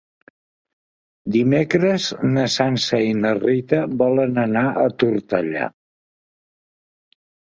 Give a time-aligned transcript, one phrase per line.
[1.33, 2.05] Dimecres
[2.37, 5.67] na Sança i na Rita volen anar a Tortellà.